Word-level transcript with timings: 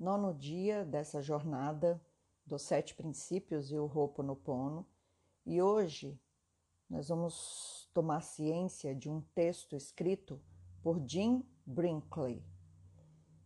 nono 0.00 0.32
dia 0.32 0.82
dessa 0.82 1.20
jornada 1.20 2.02
dos 2.46 2.62
sete 2.62 2.94
princípios 2.94 3.70
e 3.70 3.76
o 3.78 3.84
Ho'oponopono, 3.84 4.86
e 5.44 5.60
hoje 5.60 6.18
nós 6.88 7.08
vamos 7.08 7.86
tomar 7.92 8.22
ciência 8.22 8.94
de 8.94 9.10
um 9.10 9.20
texto 9.34 9.76
escrito 9.76 10.40
por 10.82 11.06
Jim 11.06 11.44
Brinkley, 11.66 12.42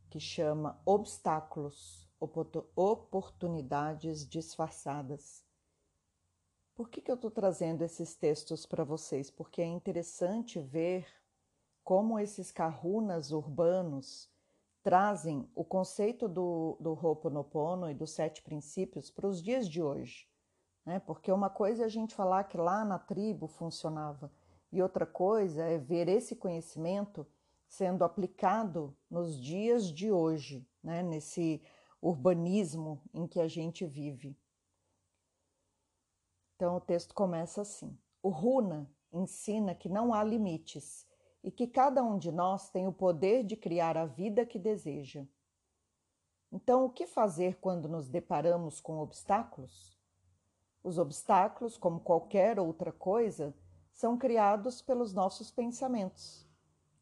que 0.09 0.21
chama 0.21 0.81
Obstáculos, 0.87 2.09
Oportunidades 2.77 4.25
Disfarçadas. 4.27 5.45
Por 6.73 6.89
que, 6.89 7.03
que 7.03 7.11
eu 7.11 7.17
estou 7.17 7.33
trazendo 7.33 7.83
esses 7.83 8.15
textos 8.15 8.65
para 8.65 8.85
vocês? 8.85 9.29
Porque 9.29 9.61
é 9.61 9.67
interessante 9.67 10.61
ver 10.61 11.05
como 11.83 12.19
esses 12.19 12.53
kahunas 12.53 13.33
urbanos 13.33 14.33
trazem 14.85 15.51
o 15.55 15.65
conceito 15.65 16.29
do, 16.29 16.77
do 16.79 16.93
Ho'oponopono 16.93 17.91
e 17.91 17.95
dos 17.95 18.11
sete 18.11 18.43
princípios 18.43 19.11
para 19.11 19.27
os 19.27 19.43
dias 19.43 19.67
de 19.67 19.83
hoje. 19.83 20.29
Né? 20.85 21.01
Porque 21.01 21.33
uma 21.33 21.49
coisa 21.49 21.83
é 21.83 21.87
a 21.87 21.89
gente 21.89 22.15
falar 22.15 22.45
que 22.45 22.59
lá 22.59 22.85
na 22.85 22.99
tribo 22.99 23.49
funcionava, 23.49 24.31
e 24.71 24.83
outra 24.83 25.07
coisa 25.07 25.65
é 25.65 25.79
ver 25.79 26.07
esse 26.09 26.37
conhecimento 26.37 27.27
sendo 27.67 28.05
aplicado 28.05 28.95
nos 29.09 29.41
dias 29.41 29.91
de 29.91 30.13
hoje, 30.13 30.69
né? 30.83 31.03
nesse 31.03 31.63
urbanismo 32.03 33.01
em 33.15 33.27
que 33.27 33.41
a 33.41 33.49
gente 33.49 33.87
vive. 33.87 34.37
Então 36.57 36.77
o 36.77 36.81
texto 36.81 37.15
começa 37.15 37.63
assim: 37.63 37.97
O 38.23 38.29
Runa 38.29 38.91
ensina 39.11 39.75
que 39.75 39.89
não 39.89 40.13
há 40.13 40.23
limites 40.23 41.07
e 41.45 41.51
que 41.51 41.67
cada 41.67 42.03
um 42.03 42.19
de 42.19 42.33
nós 42.33 42.71
tem 42.71 42.89
o 42.89 42.93
poder 42.93 43.45
de 43.45 43.55
criar 43.55 43.99
a 43.99 44.07
vida 44.07 44.47
que 44.47 44.59
deseja. 44.59 45.27
Então, 46.51 46.87
o 46.87 46.91
que 46.91 47.07
fazer 47.07 47.59
quando 47.61 47.87
nos 47.87 48.09
deparamos 48.09 48.81
com 48.81 48.99
obstáculos? 48.99 49.95
Os 50.83 50.97
obstáculos, 50.97 51.77
como 51.77 52.01
qualquer 52.01 52.59
outra 52.59 52.91
coisa, 52.91 53.55
são 53.93 54.17
criados 54.17 54.81
pelos 54.81 55.13
nossos 55.13 55.51
pensamentos. 55.51 56.49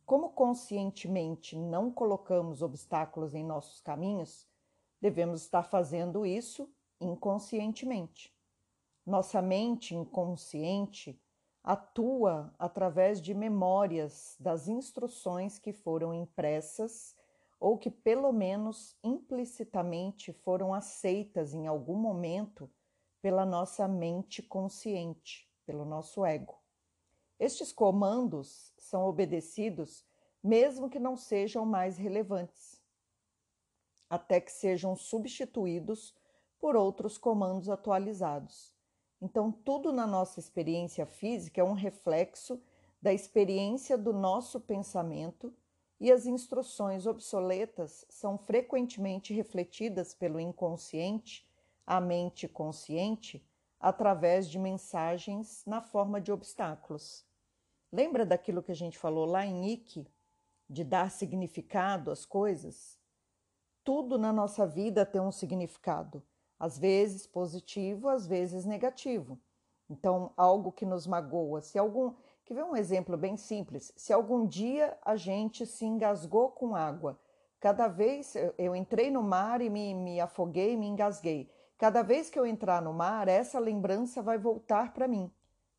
Como 0.04 0.30
conscientemente 0.30 1.56
não 1.56 1.88
colocamos 1.92 2.62
obstáculos 2.62 3.36
em 3.36 3.44
nossos 3.44 3.80
caminhos, 3.80 4.48
devemos 5.00 5.42
estar 5.42 5.62
fazendo 5.62 6.26
isso 6.26 6.68
inconscientemente. 7.00 8.34
Nossa 9.06 9.40
mente 9.40 9.94
inconsciente 9.94 11.21
atua 11.62 12.52
através 12.58 13.20
de 13.20 13.32
memórias 13.34 14.36
das 14.40 14.68
instruções 14.68 15.58
que 15.58 15.72
foram 15.72 16.12
impressas 16.12 17.16
ou 17.60 17.78
que, 17.78 17.90
pelo 17.90 18.32
menos 18.32 18.96
implicitamente, 19.04 20.32
foram 20.32 20.74
aceitas 20.74 21.54
em 21.54 21.66
algum 21.66 21.96
momento 21.96 22.68
pela 23.20 23.46
nossa 23.46 23.86
mente 23.86 24.42
consciente, 24.42 25.48
pelo 25.64 25.84
nosso 25.84 26.24
ego. 26.24 26.58
Estes 27.38 27.72
comandos 27.72 28.72
são 28.76 29.04
obedecidos 29.06 30.04
mesmo 30.42 30.90
que 30.90 30.98
não 30.98 31.16
sejam 31.16 31.64
mais 31.64 31.96
relevantes, 31.96 32.82
até 34.10 34.40
que 34.40 34.50
sejam 34.50 34.96
substituídos 34.96 36.14
por 36.58 36.74
outros 36.74 37.16
comandos 37.16 37.68
atualizados. 37.68 38.71
Então, 39.24 39.52
tudo 39.52 39.92
na 39.92 40.04
nossa 40.04 40.40
experiência 40.40 41.06
física 41.06 41.60
é 41.60 41.64
um 41.64 41.74
reflexo 41.74 42.60
da 43.00 43.12
experiência 43.12 43.96
do 43.96 44.12
nosso 44.12 44.60
pensamento 44.60 45.54
e 46.00 46.10
as 46.10 46.26
instruções 46.26 47.06
obsoletas 47.06 48.04
são 48.08 48.36
frequentemente 48.36 49.32
refletidas 49.32 50.12
pelo 50.12 50.40
inconsciente, 50.40 51.48
a 51.86 52.00
mente 52.00 52.48
consciente, 52.48 53.46
através 53.78 54.50
de 54.50 54.58
mensagens 54.58 55.62
na 55.64 55.80
forma 55.80 56.20
de 56.20 56.32
obstáculos. 56.32 57.24
Lembra 57.92 58.26
daquilo 58.26 58.60
que 58.60 58.72
a 58.72 58.76
gente 58.76 58.98
falou 58.98 59.24
lá 59.24 59.46
em 59.46 59.70
Ike, 59.70 60.04
de 60.68 60.82
dar 60.82 61.12
significado 61.12 62.10
às 62.10 62.26
coisas? 62.26 62.98
Tudo 63.84 64.18
na 64.18 64.32
nossa 64.32 64.66
vida 64.66 65.06
tem 65.06 65.20
um 65.20 65.30
significado 65.30 66.24
às 66.62 66.78
vezes 66.78 67.26
positivo, 67.26 68.08
às 68.08 68.24
vezes 68.24 68.64
negativo. 68.64 69.36
Então, 69.90 70.30
algo 70.36 70.70
que 70.70 70.86
nos 70.86 71.08
magoa, 71.08 71.60
se 71.60 71.76
algum, 71.76 72.12
que 72.44 72.54
ver 72.54 72.62
um 72.62 72.76
exemplo 72.76 73.16
bem 73.16 73.36
simples, 73.36 73.92
se 73.96 74.12
algum 74.12 74.46
dia 74.46 74.96
a 75.04 75.16
gente 75.16 75.66
se 75.66 75.84
engasgou 75.84 76.50
com 76.50 76.76
água, 76.76 77.18
cada 77.58 77.88
vez 77.88 78.36
eu 78.56 78.76
entrei 78.76 79.10
no 79.10 79.24
mar 79.24 79.60
e 79.60 79.68
me, 79.68 79.92
me 79.92 80.20
afoguei, 80.20 80.76
me 80.76 80.86
engasguei. 80.86 81.50
Cada 81.76 82.00
vez 82.00 82.30
que 82.30 82.38
eu 82.38 82.46
entrar 82.46 82.80
no 82.80 82.92
mar, 82.92 83.26
essa 83.26 83.58
lembrança 83.58 84.22
vai 84.22 84.38
voltar 84.38 84.92
para 84.92 85.08
mim, 85.08 85.28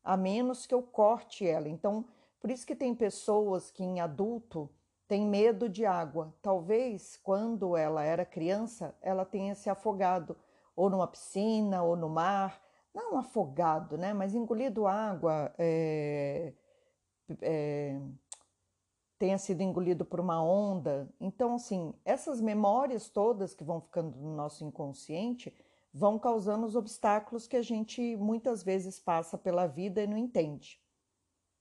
a 0.04 0.18
menos 0.18 0.66
que 0.66 0.74
eu 0.74 0.82
corte 0.82 1.48
ela. 1.48 1.66
Então, 1.66 2.04
por 2.38 2.50
isso 2.50 2.66
que 2.66 2.76
tem 2.76 2.94
pessoas 2.94 3.70
que 3.70 3.82
em 3.82 4.00
adulto 4.00 4.68
têm 5.08 5.24
medo 5.24 5.66
de 5.66 5.86
água. 5.86 6.34
Talvez 6.42 7.18
quando 7.22 7.74
ela 7.74 8.04
era 8.04 8.26
criança, 8.26 8.94
ela 9.00 9.24
tenha 9.24 9.54
se 9.54 9.70
afogado 9.70 10.36
ou 10.76 10.90
numa 10.90 11.06
piscina, 11.06 11.82
ou 11.82 11.96
no 11.96 12.08
mar, 12.08 12.60
não 12.94 13.18
afogado, 13.18 13.96
né? 13.98 14.12
Mas 14.12 14.34
engolido 14.34 14.86
água, 14.86 15.52
é, 15.58 16.52
é, 17.40 18.00
tenha 19.18 19.38
sido 19.38 19.62
engolido 19.62 20.04
por 20.04 20.20
uma 20.20 20.42
onda. 20.42 21.08
Então, 21.20 21.54
assim, 21.54 21.94
essas 22.04 22.40
memórias 22.40 23.08
todas 23.08 23.54
que 23.54 23.64
vão 23.64 23.80
ficando 23.80 24.16
no 24.18 24.34
nosso 24.34 24.64
inconsciente 24.64 25.54
vão 25.92 26.18
causando 26.18 26.66
os 26.66 26.74
obstáculos 26.74 27.46
que 27.46 27.56
a 27.56 27.62
gente 27.62 28.16
muitas 28.16 28.62
vezes 28.62 28.98
passa 28.98 29.38
pela 29.38 29.66
vida 29.66 30.02
e 30.02 30.06
não 30.06 30.16
entende. 30.16 30.80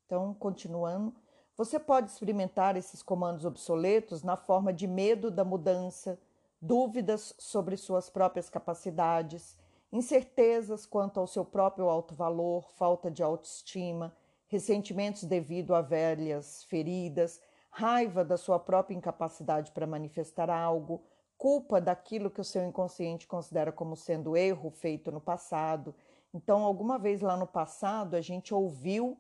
Então, 0.06 0.34
continuando, 0.34 1.13
você 1.56 1.79
pode 1.79 2.09
experimentar 2.09 2.75
esses 2.75 3.03
comandos 3.03 3.46
obsoletos 3.46 4.23
na 4.23 4.35
forma 4.35 4.73
de 4.73 4.88
medo 4.88 5.29
da 5.29 5.46
mudança, 5.46 6.19
dúvidas 6.63 7.35
sobre 7.38 7.75
suas 7.75 8.09
próprias 8.09 8.50
capacidades, 8.50 9.57
incertezas 9.91 10.85
quanto 10.85 11.19
ao 11.19 11.28
seu 11.28 11.44
próprio 11.44 11.90
alto 11.90 12.16
valor, 12.16 12.69
falta 12.72 13.12
de 13.12 13.22
autoestima, 13.22 14.16
ressentimentos 14.47 15.25
devido 15.25 15.75
a 15.75 15.81
velhas 15.81 16.63
feridas, 16.63 17.41
raiva 17.69 18.23
da 18.23 18.38
sua 18.38 18.57
própria 18.57 18.96
incapacidade 18.96 19.73
para 19.73 19.85
manifestar 19.85 20.50
algo, 20.50 21.03
culpa 21.38 21.81
daquilo 21.81 22.31
que 22.31 22.40
o 22.40 22.46
seu 22.46 22.63
inconsciente 22.63 23.28
considera 23.28 23.72
como 23.72 23.97
sendo 23.97 24.38
erro 24.38 24.72
feito 24.72 25.12
no 25.12 25.19
passado. 25.19 25.94
Então, 26.34 26.63
alguma 26.63 26.97
vez 26.97 27.19
lá 27.19 27.35
no 27.35 27.46
passado, 27.46 28.16
a 28.16 28.22
gente 28.22 28.53
ouviu 28.53 29.18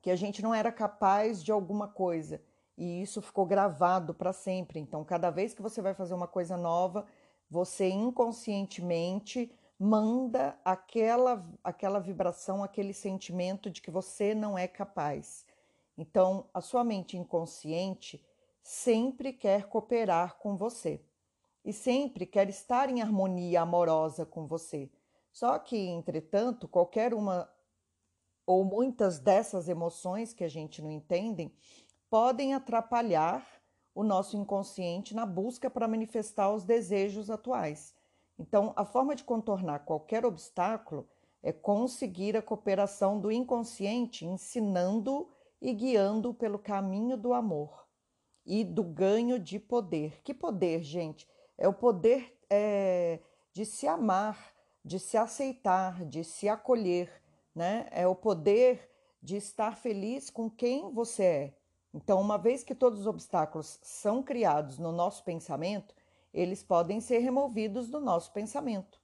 que 0.00 0.12
a 0.12 0.16
gente 0.16 0.42
não 0.42 0.54
era 0.54 0.70
capaz 0.70 1.42
de 1.42 1.50
alguma 1.50 1.88
coisa 1.88 2.40
e 2.80 3.02
isso 3.02 3.20
ficou 3.20 3.44
gravado 3.44 4.14
para 4.14 4.32
sempre. 4.32 4.80
Então, 4.80 5.04
cada 5.04 5.30
vez 5.30 5.52
que 5.52 5.60
você 5.60 5.82
vai 5.82 5.92
fazer 5.92 6.14
uma 6.14 6.26
coisa 6.26 6.56
nova, 6.56 7.06
você 7.50 7.90
inconscientemente 7.90 9.52
manda 9.78 10.58
aquela 10.64 11.46
aquela 11.62 11.98
vibração, 11.98 12.64
aquele 12.64 12.94
sentimento 12.94 13.68
de 13.68 13.82
que 13.82 13.90
você 13.90 14.34
não 14.34 14.56
é 14.56 14.66
capaz. 14.66 15.44
Então, 15.98 16.48
a 16.54 16.62
sua 16.62 16.82
mente 16.82 17.18
inconsciente 17.18 18.24
sempre 18.62 19.34
quer 19.34 19.68
cooperar 19.68 20.38
com 20.38 20.56
você 20.56 21.04
e 21.62 21.74
sempre 21.74 22.24
quer 22.24 22.48
estar 22.48 22.88
em 22.88 23.02
harmonia 23.02 23.60
amorosa 23.60 24.24
com 24.24 24.46
você. 24.46 24.90
Só 25.30 25.58
que, 25.58 25.76
entretanto, 25.76 26.66
qualquer 26.66 27.12
uma 27.12 27.46
ou 28.46 28.64
muitas 28.64 29.18
dessas 29.18 29.68
emoções 29.68 30.32
que 30.32 30.44
a 30.44 30.48
gente 30.48 30.80
não 30.80 30.90
entende 30.90 31.52
podem 32.10 32.52
atrapalhar 32.52 33.46
o 33.94 34.02
nosso 34.02 34.36
inconsciente 34.36 35.14
na 35.14 35.24
busca 35.24 35.70
para 35.70 35.88
manifestar 35.88 36.52
os 36.52 36.64
desejos 36.64 37.30
atuais. 37.30 37.94
Então, 38.38 38.72
a 38.76 38.84
forma 38.84 39.14
de 39.14 39.22
contornar 39.22 39.80
qualquer 39.80 40.26
obstáculo 40.26 41.08
é 41.42 41.52
conseguir 41.52 42.36
a 42.36 42.42
cooperação 42.42 43.18
do 43.20 43.30
inconsciente, 43.30 44.26
ensinando 44.26 45.28
e 45.60 45.72
guiando 45.72 46.34
pelo 46.34 46.58
caminho 46.58 47.16
do 47.16 47.32
amor 47.32 47.86
e 48.44 48.64
do 48.64 48.82
ganho 48.82 49.38
de 49.38 49.58
poder. 49.58 50.20
Que 50.22 50.34
poder, 50.34 50.82
gente? 50.82 51.28
É 51.56 51.68
o 51.68 51.72
poder 51.72 52.36
é, 52.48 53.20
de 53.52 53.64
se 53.64 53.86
amar, 53.86 54.52
de 54.84 54.98
se 54.98 55.16
aceitar, 55.16 56.04
de 56.06 56.24
se 56.24 56.48
acolher, 56.48 57.10
né? 57.54 57.86
É 57.90 58.06
o 58.06 58.14
poder 58.14 58.90
de 59.22 59.36
estar 59.36 59.76
feliz 59.76 60.30
com 60.30 60.50
quem 60.50 60.90
você 60.92 61.24
é. 61.24 61.59
Então, 61.92 62.20
uma 62.20 62.38
vez 62.38 62.62
que 62.62 62.74
todos 62.74 63.00
os 63.00 63.06
obstáculos 63.06 63.78
são 63.82 64.22
criados 64.22 64.78
no 64.78 64.92
nosso 64.92 65.24
pensamento, 65.24 65.94
eles 66.32 66.62
podem 66.62 67.00
ser 67.00 67.18
removidos 67.18 67.88
do 67.88 68.00
nosso 68.00 68.32
pensamento. 68.32 69.00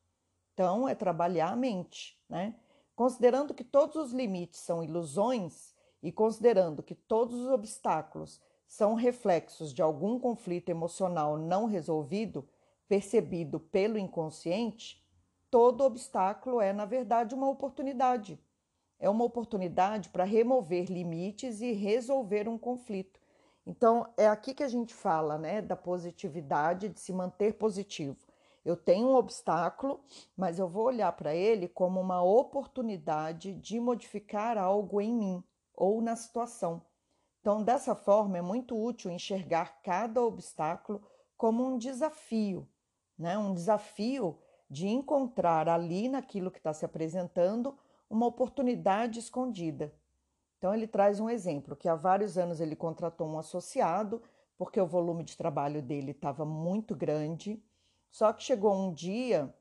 Então, 0.55 0.89
é 0.89 0.95
trabalhar 0.95 1.51
a 1.51 1.57
mente, 1.57 2.19
né? 2.29 2.55
Considerando 2.95 3.53
que 3.53 3.65
todos 3.65 3.97
os 3.97 4.13
limites 4.13 4.61
são 4.61 4.83
ilusões 4.83 5.75
e 6.03 6.11
considerando 6.13 6.83
que 6.83 6.95
todos 6.95 7.39
os 7.41 7.49
obstáculos 7.49 8.41
são 8.67 8.95
reflexos 8.95 9.73
de 9.73 9.83
algum 9.83 10.19
conflito 10.19 10.71
emocional 10.71 11.37
não 11.37 11.67
resolvido, 11.67 12.49
percebido 12.89 13.61
pelo 13.61 13.99
inconsciente, 13.99 15.05
todo 15.51 15.85
obstáculo 15.85 16.61
é, 16.61 16.73
na 16.73 16.85
verdade, 16.85 17.35
uma 17.35 17.49
oportunidade. 17.49 18.39
É 18.99 19.11
uma 19.11 19.25
oportunidade 19.25 20.09
para 20.09 20.25
remover 20.25 20.91
limites 20.91 21.61
e 21.61 21.73
resolver 21.73 22.49
um 22.49 22.57
conflito. 22.57 23.21
Então, 23.67 24.09
é 24.17 24.29
aqui 24.29 24.55
que 24.55 24.63
a 24.63 24.69
gente 24.69 24.95
fala 24.95 25.37
né, 25.37 25.61
da 25.61 25.77
positividade, 25.77 26.89
de 26.89 27.01
se 27.01 27.13
manter 27.13 27.55
positivo. 27.55 28.17
Eu 28.65 28.77
tenho 28.77 29.09
um 29.09 29.15
obstáculo, 29.15 30.01
mas 30.37 30.59
eu 30.59 30.69
vou 30.69 30.85
olhar 30.85 31.13
para 31.13 31.35
ele 31.35 31.69
como 31.69 32.01
uma 32.01 32.23
oportunidade 32.23 33.55
de 33.55 33.79
modificar 33.79 34.57
algo 34.57 35.01
em 35.01 35.13
mim 35.13 35.45
ou 35.75 36.01
na 36.01 36.17
situação. 36.17 36.83
Então, 37.41 37.63
dessa 37.63 37.95
forma, 37.95 38.39
é 38.39 38.43
muito 38.43 38.77
útil 38.77 39.11
enxergar 39.11 39.81
cada 39.83 40.21
obstáculo 40.23 41.01
como 41.37 41.65
um 41.65 41.79
desafio, 41.79 42.69
né? 43.17 43.37
um 43.39 43.55
desafio 43.55 44.39
de 44.69 44.89
encontrar 44.89 45.69
ali 45.69 46.09
naquilo 46.09 46.51
que 46.51 46.59
está 46.59 46.73
se 46.73 46.85
apresentando 46.85 47.79
uma 48.09 48.27
oportunidade 48.27 49.19
escondida. 49.19 49.93
Então, 50.59 50.75
ele 50.75 50.87
traz 50.87 51.21
um 51.21 51.31
exemplo: 51.31 51.77
que 51.77 51.89
há 51.89 51.95
vários 51.95 52.39
anos 52.39 52.61
ele 52.61 52.77
contratou 52.77 53.29
um 53.29 53.39
associado, 53.39 54.23
porque 54.57 54.81
o 54.81 54.87
volume 54.87 55.25
de 55.25 55.37
trabalho 55.37 55.83
dele 55.83 56.13
estava 56.13 56.45
muito 56.45 56.95
grande 56.95 57.63
só 58.17 58.33
que 58.33 58.43
chegou 58.43 58.75
um 58.75 58.95
dia 58.95 59.55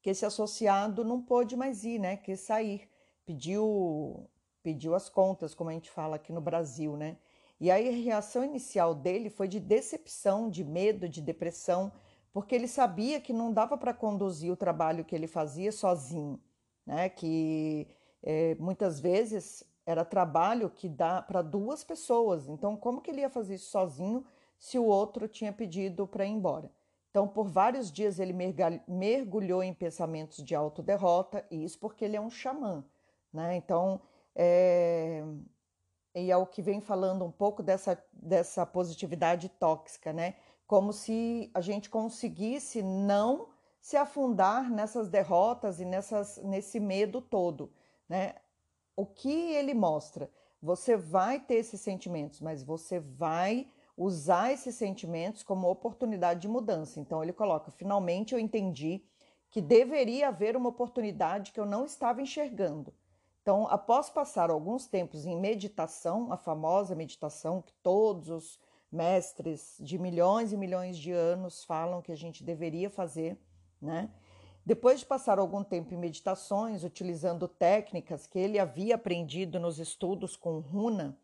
que 0.00 0.08
esse 0.08 0.24
associado 0.24 1.04
não 1.04 1.20
pôde 1.20 1.54
mais 1.54 1.84
ir, 1.84 1.98
né? 1.98 2.16
Quis 2.16 2.40
sair, 2.40 2.88
pediu, 3.26 4.26
pediu 4.62 4.94
as 4.94 5.10
contas, 5.10 5.52
como 5.52 5.68
a 5.68 5.74
gente 5.74 5.90
fala 5.90 6.16
aqui 6.16 6.32
no 6.32 6.40
Brasil, 6.40 6.96
né? 6.96 7.18
E 7.60 7.70
aí 7.70 7.90
a 7.90 7.92
reação 7.92 8.42
inicial 8.42 8.94
dele 8.94 9.28
foi 9.28 9.48
de 9.48 9.60
decepção, 9.60 10.48
de 10.48 10.64
medo, 10.64 11.06
de 11.06 11.20
depressão, 11.20 11.92
porque 12.32 12.54
ele 12.54 12.66
sabia 12.66 13.20
que 13.20 13.34
não 13.34 13.52
dava 13.52 13.76
para 13.76 13.92
conduzir 13.92 14.50
o 14.50 14.56
trabalho 14.56 15.04
que 15.04 15.14
ele 15.14 15.26
fazia 15.26 15.70
sozinho, 15.70 16.40
né? 16.86 17.08
Que 17.08 17.86
é, 18.22 18.54
muitas 18.56 19.00
vezes 19.00 19.64
era 19.84 20.04
trabalho 20.04 20.70
que 20.70 20.88
dá 20.88 21.20
para 21.20 21.42
duas 21.42 21.82
pessoas. 21.82 22.48
Então, 22.48 22.76
como 22.76 23.00
que 23.00 23.10
ele 23.10 23.20
ia 23.20 23.30
fazer 23.30 23.56
isso 23.56 23.70
sozinho 23.70 24.24
se 24.58 24.78
o 24.78 24.84
outro 24.84 25.26
tinha 25.26 25.52
pedido 25.52 26.06
para 26.06 26.24
ir 26.24 26.30
embora? 26.30 26.70
Então, 27.10 27.28
por 27.28 27.46
vários 27.46 27.92
dias 27.92 28.18
ele 28.18 28.32
mergulhou 28.88 29.62
em 29.62 29.74
pensamentos 29.74 30.42
de 30.42 30.54
autoderrota, 30.54 31.44
e 31.50 31.62
isso 31.62 31.78
porque 31.78 32.06
ele 32.06 32.16
é 32.16 32.20
um 32.20 32.30
xamã, 32.30 32.82
né? 33.30 33.54
Então, 33.54 34.00
é... 34.34 35.22
e 36.14 36.30
é 36.30 36.36
o 36.38 36.46
que 36.46 36.62
vem 36.62 36.80
falando 36.80 37.22
um 37.22 37.30
pouco 37.30 37.62
dessa, 37.62 38.02
dessa 38.10 38.64
positividade 38.64 39.50
tóxica, 39.50 40.10
né? 40.10 40.36
Como 40.66 40.90
se 40.90 41.50
a 41.52 41.60
gente 41.60 41.90
conseguisse 41.90 42.82
não 42.82 43.48
se 43.82 43.96
afundar 43.96 44.70
nessas 44.70 45.08
derrotas 45.08 45.80
e 45.80 45.84
nessas, 45.84 46.38
nesse 46.38 46.78
medo 46.78 47.20
todo, 47.20 47.72
né? 48.08 48.36
O 48.94 49.04
que 49.04 49.52
ele 49.54 49.74
mostra? 49.74 50.30
Você 50.62 50.96
vai 50.96 51.40
ter 51.40 51.56
esses 51.56 51.80
sentimentos, 51.80 52.40
mas 52.40 52.62
você 52.62 53.00
vai 53.00 53.68
usar 53.96 54.52
esses 54.52 54.76
sentimentos 54.76 55.42
como 55.42 55.68
oportunidade 55.68 56.40
de 56.40 56.48
mudança. 56.48 57.00
Então 57.00 57.24
ele 57.24 57.32
coloca: 57.32 57.72
finalmente 57.72 58.32
eu 58.32 58.38
entendi 58.38 59.04
que 59.50 59.60
deveria 59.60 60.28
haver 60.28 60.56
uma 60.56 60.68
oportunidade 60.68 61.50
que 61.50 61.58
eu 61.58 61.66
não 61.66 61.84
estava 61.84 62.22
enxergando. 62.22 62.94
Então, 63.42 63.66
após 63.66 64.08
passar 64.08 64.48
alguns 64.48 64.86
tempos 64.86 65.26
em 65.26 65.36
meditação, 65.36 66.32
a 66.32 66.36
famosa 66.36 66.94
meditação 66.94 67.60
que 67.60 67.72
todos 67.82 68.28
os 68.28 68.60
mestres 68.92 69.76
de 69.80 69.98
milhões 69.98 70.52
e 70.52 70.56
milhões 70.56 70.96
de 70.96 71.10
anos 71.10 71.64
falam 71.64 72.00
que 72.00 72.12
a 72.12 72.16
gente 72.16 72.44
deveria 72.44 72.88
fazer, 72.88 73.36
né? 73.82 74.08
Depois 74.64 75.00
de 75.00 75.06
passar 75.06 75.40
algum 75.40 75.64
tempo 75.64 75.92
em 75.92 75.96
meditações, 75.96 76.84
utilizando 76.84 77.48
técnicas 77.48 78.26
que 78.26 78.38
ele 78.38 78.60
havia 78.60 78.94
aprendido 78.94 79.58
nos 79.58 79.80
estudos 79.80 80.36
com 80.36 80.60
Runa, 80.60 81.18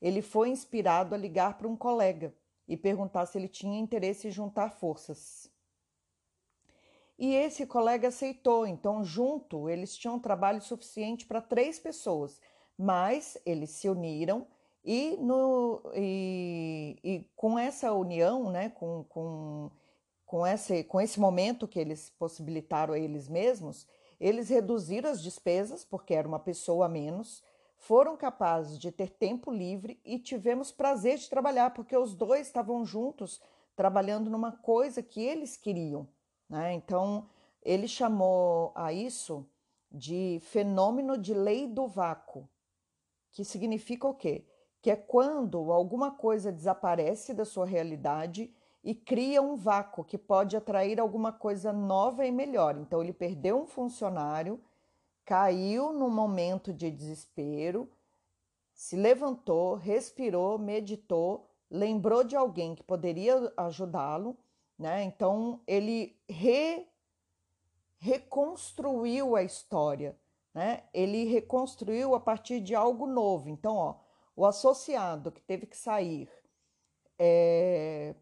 ele 0.00 0.22
foi 0.22 0.50
inspirado 0.50 1.14
a 1.14 1.18
ligar 1.18 1.58
para 1.58 1.66
um 1.66 1.76
colega 1.76 2.32
e 2.68 2.76
perguntar 2.76 3.26
se 3.26 3.36
ele 3.36 3.48
tinha 3.48 3.80
interesse 3.80 4.28
em 4.28 4.30
juntar 4.30 4.70
forças. 4.70 5.50
E 7.18 7.34
esse 7.34 7.66
colega 7.66 8.08
aceitou, 8.08 8.66
então, 8.66 9.02
junto, 9.02 9.68
eles 9.68 9.96
tinham 9.96 10.18
trabalho 10.18 10.60
suficiente 10.60 11.26
para 11.26 11.40
três 11.40 11.78
pessoas, 11.78 12.40
mas 12.78 13.38
eles 13.44 13.70
se 13.70 13.88
uniram 13.88 14.46
e, 14.84 15.16
no, 15.16 15.80
e, 15.94 16.98
e 17.02 17.30
com 17.34 17.58
essa 17.58 17.92
união, 17.92 18.50
né, 18.50 18.68
com, 18.68 19.04
com, 19.08 19.70
com, 20.26 20.44
esse, 20.46 20.82
com 20.84 21.00
esse 21.00 21.20
momento 21.20 21.68
que 21.68 21.78
eles 21.78 22.10
possibilitaram 22.18 22.92
a 22.92 22.98
eles 22.98 23.28
mesmos, 23.28 23.86
eles 24.20 24.48
reduziram 24.48 25.08
as 25.08 25.22
despesas, 25.22 25.84
porque 25.84 26.12
era 26.12 26.26
uma 26.26 26.40
pessoa 26.40 26.86
a 26.86 26.88
menos, 26.88 27.42
foram 27.76 28.16
capazes 28.16 28.78
de 28.78 28.90
ter 28.90 29.10
tempo 29.10 29.52
livre 29.52 30.00
e 30.04 30.18
tivemos 30.18 30.72
prazer 30.72 31.18
de 31.18 31.30
trabalhar, 31.30 31.70
porque 31.70 31.96
os 31.96 32.14
dois 32.14 32.46
estavam 32.46 32.84
juntos 32.84 33.40
trabalhando 33.76 34.28
numa 34.28 34.50
coisa 34.50 35.02
que 35.02 35.22
eles 35.22 35.56
queriam. 35.56 36.08
Né? 36.48 36.72
Então, 36.72 37.28
ele 37.62 37.86
chamou 37.86 38.72
a 38.74 38.92
isso 38.92 39.46
de 39.92 40.40
fenômeno 40.42 41.16
de 41.16 41.34
lei 41.34 41.66
do 41.66 41.86
vácuo, 41.86 42.48
que 43.30 43.44
significa 43.44 44.08
o 44.08 44.14
quê? 44.14 44.44
Que 44.80 44.90
é 44.90 44.96
quando 44.96 45.70
alguma 45.70 46.10
coisa 46.10 46.50
desaparece 46.50 47.34
da 47.34 47.44
sua 47.44 47.66
realidade 47.66 48.52
e 48.86 48.94
cria 48.94 49.42
um 49.42 49.54
vácuo 49.54 50.02
que 50.02 50.16
pode 50.16 50.56
atrair 50.56 50.98
alguma 50.98 51.30
coisa 51.30 51.74
nova 51.74 52.24
e 52.24 52.32
melhor. 52.32 52.78
Então, 52.78 53.02
ele 53.02 53.12
perdeu 53.12 53.60
um 53.60 53.66
funcionário 53.66 54.58
caiu 55.26 55.92
num 55.92 56.08
momento 56.08 56.72
de 56.72 56.88
desespero, 56.88 57.90
se 58.72 58.96
levantou, 58.96 59.74
respirou, 59.74 60.56
meditou, 60.56 61.50
lembrou 61.68 62.22
de 62.22 62.36
alguém 62.36 62.76
que 62.76 62.82
poderia 62.84 63.52
ajudá-lo, 63.56 64.36
né? 64.78 65.02
Então 65.02 65.60
ele 65.66 66.16
re, 66.28 66.86
reconstruiu 67.98 69.34
a 69.34 69.42
história, 69.42 70.16
né? 70.54 70.84
Ele 70.94 71.24
reconstruiu 71.24 72.14
a 72.14 72.20
partir 72.20 72.60
de 72.60 72.74
algo 72.74 73.06
novo. 73.06 73.48
Então, 73.48 73.74
ó, 73.74 73.96
o 74.36 74.46
associado 74.46 75.32
que 75.32 75.42
teve 75.42 75.66
que 75.66 75.76
sair 75.76 76.30
é, 77.18 78.14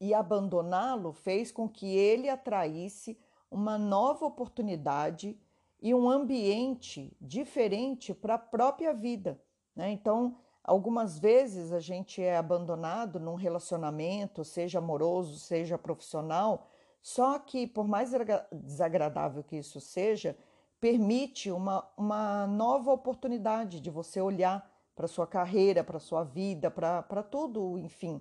e 0.00 0.14
abandoná-lo 0.14 1.12
fez 1.12 1.52
com 1.52 1.68
que 1.68 1.86
ele 1.86 2.28
atraísse 2.28 3.18
uma 3.50 3.76
nova 3.76 4.24
oportunidade 4.24 5.38
e 5.82 5.94
um 5.94 6.08
ambiente 6.08 7.14
diferente 7.20 8.14
para 8.14 8.34
a 8.34 8.38
própria 8.38 8.94
vida. 8.94 9.40
Né? 9.74 9.90
Então, 9.90 10.36
algumas 10.64 11.18
vezes 11.18 11.72
a 11.72 11.80
gente 11.80 12.22
é 12.22 12.36
abandonado 12.36 13.20
num 13.20 13.34
relacionamento, 13.34 14.44
seja 14.44 14.78
amoroso, 14.78 15.38
seja 15.38 15.76
profissional, 15.76 16.66
só 17.02 17.38
que, 17.38 17.66
por 17.66 17.88
mais 17.88 18.12
desagradável 18.52 19.42
que 19.42 19.56
isso 19.56 19.80
seja, 19.80 20.36
permite 20.78 21.50
uma, 21.50 21.86
uma 21.96 22.46
nova 22.46 22.92
oportunidade 22.92 23.80
de 23.80 23.90
você 23.90 24.20
olhar 24.20 24.70
para 24.94 25.08
sua 25.08 25.26
carreira, 25.26 25.82
para 25.82 25.98
sua 25.98 26.24
vida, 26.24 26.70
para 26.70 27.22
tudo, 27.22 27.78
enfim. 27.78 28.20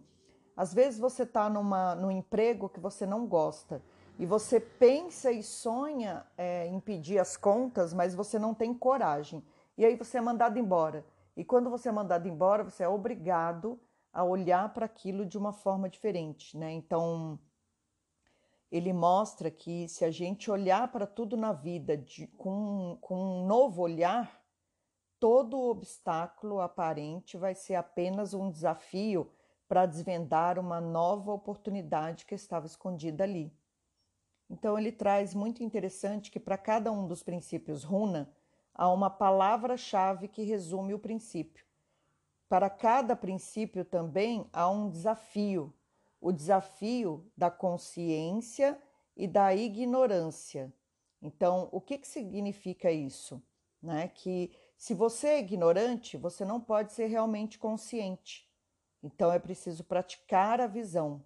Às 0.60 0.74
vezes 0.74 1.00
você 1.00 1.24
está 1.24 1.50
num 1.50 2.12
emprego 2.12 2.68
que 2.68 2.82
você 2.82 3.06
não 3.06 3.26
gosta 3.26 3.82
e 4.18 4.26
você 4.26 4.60
pensa 4.60 5.32
e 5.32 5.42
sonha 5.42 6.28
é, 6.38 6.68
em 6.68 6.82
pedir 6.82 7.18
as 7.18 7.38
contas, 7.38 7.94
mas 7.94 8.14
você 8.14 8.38
não 8.38 8.54
tem 8.54 8.74
coragem. 8.74 9.42
E 9.78 9.86
aí 9.86 9.96
você 9.96 10.18
é 10.18 10.22
mandado 10.22 10.60
embora. 10.60 11.06
E 11.38 11.46
quando 11.46 11.70
você 11.70 11.88
é 11.88 11.94
mandado 11.94 12.28
embora, 12.28 12.66
você 12.66 12.84
é 12.84 12.90
obrigado 12.90 13.80
a 14.12 14.22
olhar 14.26 14.74
para 14.74 14.86
aquilo 14.86 15.26
de 15.26 15.38
uma 15.38 15.54
forma 15.54 15.88
diferente, 15.88 16.58
né? 16.58 16.74
Então, 16.74 17.40
ele 18.70 18.92
mostra 18.92 19.50
que 19.50 19.88
se 19.88 20.04
a 20.04 20.12
gente 20.12 20.52
olhar 20.52 20.92
para 20.92 21.08
tudo 21.08 21.38
na 21.38 21.54
vida 21.54 21.96
de, 21.96 22.28
com, 22.36 22.98
com 23.00 23.16
um 23.16 23.48
novo 23.48 23.82
olhar, 23.82 24.44
todo 25.22 25.58
obstáculo 25.58 26.60
aparente 26.60 27.38
vai 27.38 27.56
ser 27.56 27.76
apenas 27.76 28.34
um 28.34 28.52
desafio 28.52 29.32
para 29.70 29.86
desvendar 29.86 30.58
uma 30.58 30.82
nova 30.82 31.32
oportunidade 31.32 32.26
que 32.26 32.34
estava 32.34 32.66
escondida 32.66 33.24
ali. 33.24 33.54
Então, 34.50 34.80
ele 34.80 34.92
traz 34.92 35.36
muito 35.36 35.64
interessante 35.64 36.32
que 36.32 36.40
para 36.40 36.58
cada 36.58 36.92
um 36.92 37.06
dos 37.06 37.22
princípios 37.22 37.84
runa 37.84 38.34
há 38.74 38.92
uma 38.92 39.12
palavra-chave 39.12 40.28
que 40.28 40.42
resume 40.42 40.96
o 40.96 41.00
princípio. 41.00 41.64
Para 42.50 42.68
cada 42.68 43.16
princípio 43.16 43.86
também 43.86 44.50
há 44.52 44.68
um 44.68 44.90
desafio, 44.90 45.72
o 46.20 46.32
desafio 46.32 47.32
da 47.38 47.52
consciência 47.52 48.82
e 49.16 49.28
da 49.28 49.54
ignorância. 49.54 50.74
Então, 51.22 51.70
o 51.72 51.80
que, 51.80 52.00
que 52.00 52.08
significa 52.08 52.92
isso? 52.92 53.40
Né? 53.80 54.08
Que 54.08 54.52
se 54.76 54.96
você 54.96 55.28
é 55.28 55.40
ignorante, 55.40 56.18
você 56.18 56.44
não 56.44 56.60
pode 56.60 56.92
ser 56.92 57.06
realmente 57.06 57.60
consciente. 57.60 58.49
Então, 59.04 59.32
é 59.32 59.40
preciso 59.40 59.84
praticar 59.84 60.60
a 60.60 60.68
visão. 60.68 61.24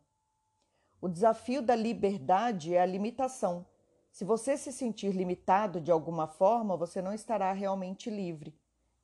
O 1.01 1.09
desafio 1.09 1.61
da 1.61 1.75
liberdade 1.75 2.73
é 2.73 2.81
a 2.81 2.85
limitação. 2.85 3.65
Se 4.13 4.23
você 4.23 4.55
se 4.55 4.71
sentir 4.71 5.11
limitado 5.11 5.81
de 5.81 5.91
alguma 5.91 6.27
forma, 6.27 6.77
você 6.77 7.01
não 7.01 7.13
estará 7.13 7.51
realmente 7.51 8.09
livre. 8.09 8.55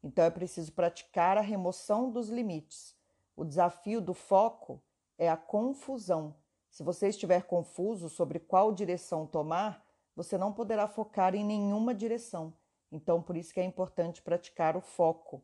Então 0.03 0.23
é 0.23 0.29
preciso 0.29 0.71
praticar 0.71 1.37
a 1.37 1.41
remoção 1.41 2.11
dos 2.11 2.29
limites. 2.29 2.95
O 3.35 3.43
desafio 3.43 3.99
do 3.99 4.13
foco 4.13 4.81
é 5.17 5.29
a 5.29 5.35
confusão. 5.35 6.35
Se 6.69 6.83
você 6.83 7.09
estiver 7.09 7.43
confuso 7.43 8.07
sobre 8.07 8.39
qual 8.39 8.71
direção 8.71 9.25
tomar, 9.25 9.83
você 10.15 10.37
não 10.37 10.53
poderá 10.53 10.87
focar 10.87 11.33
em 11.35 11.43
nenhuma 11.43 11.93
direção. 11.93 12.53
Então, 12.91 13.21
por 13.21 13.35
isso 13.35 13.53
que 13.53 13.59
é 13.59 13.63
importante 13.63 14.21
praticar 14.21 14.77
o 14.77 14.81
foco. 14.81 15.43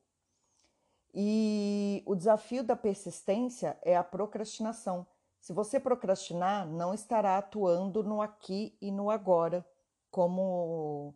E 1.18 2.04
o 2.06 2.14
desafio 2.14 2.62
da 2.62 2.76
persistência 2.76 3.80
é 3.82 3.96
a 3.96 4.04
procrastinação. 4.04 5.08
Se 5.40 5.54
você 5.54 5.80
procrastinar, 5.80 6.68
não 6.68 6.94
estará 6.94 7.38
atuando 7.38 8.04
no 8.04 8.22
aqui 8.22 8.78
e 8.82 8.92
no 8.92 9.10
agora, 9.10 9.66
como 10.12 11.16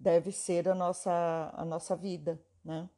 deve 0.00 0.32
ser 0.32 0.66
a 0.66 0.74
nossa, 0.74 1.52
a 1.54 1.62
nossa 1.62 1.94
vida. 1.94 2.40
Né? 2.64 2.88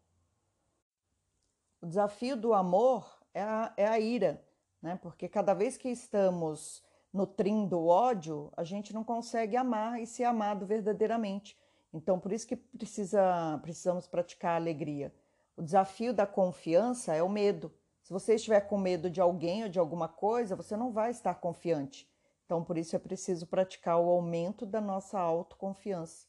O 1.82 1.86
desafio 1.86 2.36
do 2.36 2.54
amor 2.54 3.20
é 3.34 3.42
a, 3.42 3.74
é 3.76 3.86
a 3.88 3.98
ira, 3.98 4.40
né? 4.80 4.96
porque 5.02 5.28
cada 5.28 5.52
vez 5.52 5.76
que 5.76 5.88
estamos 5.88 6.80
nutrindo 7.12 7.76
o 7.76 7.88
ódio, 7.88 8.52
a 8.56 8.62
gente 8.62 8.94
não 8.94 9.02
consegue 9.02 9.56
amar 9.56 10.00
e 10.00 10.06
ser 10.06 10.24
amado 10.24 10.64
verdadeiramente. 10.64 11.58
Então, 11.92 12.20
por 12.20 12.30
isso 12.30 12.46
que 12.46 12.54
precisa, 12.54 13.58
precisamos 13.62 14.06
praticar 14.06 14.52
a 14.52 14.56
alegria. 14.56 15.12
O 15.56 15.62
desafio 15.62 16.12
da 16.12 16.26
confiança 16.26 17.14
é 17.14 17.22
o 17.22 17.28
medo. 17.28 17.72
Se 18.02 18.12
você 18.12 18.34
estiver 18.34 18.60
com 18.60 18.76
medo 18.76 19.08
de 19.08 19.20
alguém 19.20 19.64
ou 19.64 19.68
de 19.68 19.78
alguma 19.78 20.06
coisa, 20.06 20.54
você 20.54 20.76
não 20.76 20.92
vai 20.92 21.10
estar 21.10 21.34
confiante. 21.36 22.08
Então, 22.44 22.62
por 22.62 22.76
isso 22.76 22.94
é 22.94 22.98
preciso 22.98 23.46
praticar 23.46 23.98
o 23.98 24.08
aumento 24.08 24.66
da 24.66 24.80
nossa 24.80 25.18
autoconfiança. 25.18 26.26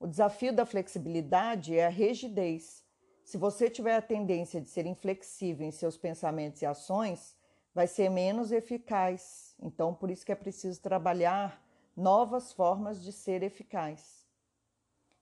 O 0.00 0.06
desafio 0.06 0.52
da 0.52 0.64
flexibilidade 0.64 1.76
é 1.76 1.86
a 1.86 1.90
rigidez. 1.90 2.82
Se 3.22 3.36
você 3.36 3.68
tiver 3.68 3.94
a 3.94 4.02
tendência 4.02 4.60
de 4.60 4.68
ser 4.68 4.86
inflexível 4.86 5.66
em 5.66 5.70
seus 5.70 5.96
pensamentos 5.96 6.62
e 6.62 6.66
ações, 6.66 7.36
vai 7.74 7.86
ser 7.86 8.08
menos 8.08 8.50
eficaz. 8.50 9.54
Então, 9.60 9.94
por 9.94 10.10
isso 10.10 10.24
que 10.24 10.32
é 10.32 10.34
preciso 10.34 10.80
trabalhar 10.80 11.62
novas 11.96 12.52
formas 12.52 13.02
de 13.02 13.12
ser 13.12 13.42
eficaz. 13.42 14.19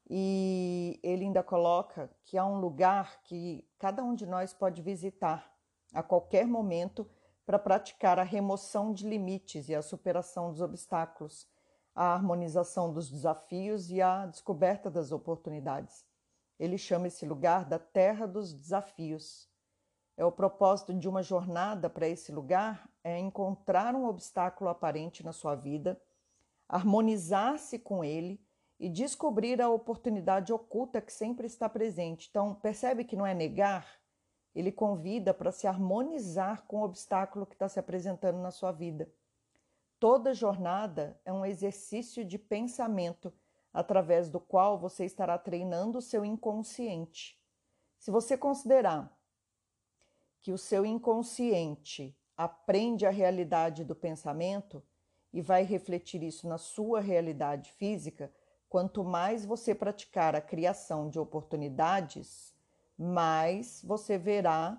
E 0.09 0.99
ele 1.03 1.25
ainda 1.25 1.43
coloca 1.43 2.11
que 2.25 2.39
há 2.39 2.47
um 2.47 2.59
lugar 2.59 3.23
que 3.25 3.69
cada 3.79 4.03
um 4.03 4.15
de 4.15 4.25
nós 4.25 4.55
pode 4.55 4.81
visitar 4.81 5.55
a 5.93 6.03
qualquer 6.03 6.47
momento 6.47 7.09
para 7.45 7.59
praticar 7.59 8.19
a 8.19 8.23
remoção 8.23 8.93
de 8.93 9.09
limites 9.09 9.69
e 9.69 9.75
a 9.75 9.83
superação 9.83 10.51
dos 10.51 10.61
obstáculos, 10.61 11.47
a 11.95 12.15
harmonização 12.15 12.93
dos 12.93 13.11
desafios 13.11 13.91
e 13.91 14.01
a 14.01 14.27
descoberta 14.27 14.91
das 14.91 15.13
oportunidades. 15.13 16.05
Ele 16.59 16.79
chama 16.79 17.07
esse 17.07 17.27
lugar 17.27 17.65
da 17.65 17.79
terra 17.79 18.27
dos 18.27 18.53
desafios. 18.53 19.49
É 20.17 20.25
o 20.25 20.33
propósito 20.33 20.93
de 20.93 21.09
uma 21.09 21.23
jornada 21.23 21.89
para 21.89 22.09
esse 22.09 22.33
lugar 22.33 22.89
é 23.05 23.19
encontrar 23.19 23.95
um 23.95 24.07
obstáculo 24.07 24.69
aparente 24.69 25.25
na 25.25 25.33
sua 25.33 25.55
vida, 25.55 26.01
harmonizar-se 26.69 27.79
com 27.79 28.05
ele 28.05 28.41
e 28.79 28.89
descobrir 28.89 29.61
a 29.61 29.69
oportunidade 29.69 30.53
oculta 30.53 31.01
que 31.01 31.13
sempre 31.13 31.47
está 31.47 31.69
presente. 31.69 32.29
Então, 32.31 32.55
percebe 32.55 33.05
que 33.05 33.17
não 33.17 33.27
é 33.27 33.35
negar? 33.35 33.99
Ele 34.55 34.71
convida 34.71 35.35
para 35.35 35.53
se 35.53 35.67
harmonizar 35.67 36.65
com 36.67 36.79
o 36.79 36.85
obstáculo 36.85 37.47
que 37.47 37.55
está 37.55 37.69
se 37.69 37.79
apresentando 37.79 38.39
na 38.39 38.51
sua 38.51 38.73
vida. 38.73 39.11
Toda 39.99 40.33
jornada 40.33 41.21
é 41.25 41.33
um 41.33 41.45
exercício 41.45 42.25
de 42.25 42.39
pensamento 42.39 43.33
através 43.75 44.29
do 44.29 44.39
qual 44.39 44.79
você 44.79 45.05
estará 45.05 45.37
treinando 45.37 45.99
o 45.99 46.03
seu 46.03 46.25
inconsciente. 46.25 47.39
Se 47.99 48.11
você 48.11 48.37
considerar 48.37 49.13
que 50.41 50.53
o 50.53 50.59
seu 50.59 50.87
inconsciente 50.87 52.17
aprende 52.37 53.05
a 53.05 53.11
realidade 53.11 53.85
do 53.85 53.95
pensamento 53.95 54.83
e 55.33 55.43
vai 55.43 55.65
refletir 55.65 56.23
isso 56.23 56.49
na 56.49 56.59
sua 56.59 57.01
realidade 57.01 57.73
física, 57.73 58.33
Quanto 58.69 59.03
mais 59.03 59.47
você 59.47 59.75
praticar 59.75 60.35
a 60.37 60.41
criação 60.41 61.09
de 61.09 61.19
oportunidades, 61.19 62.55
mais 62.99 63.83
você 63.83 64.19
verá 64.19 64.79